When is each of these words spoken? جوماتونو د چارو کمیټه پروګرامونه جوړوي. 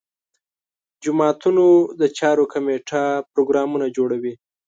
جوماتونو 1.03 1.65
د 2.01 2.03
چارو 2.17 2.43
کمیټه 2.53 3.03
پروګرامونه 3.33 3.85
جوړوي. 3.97 4.33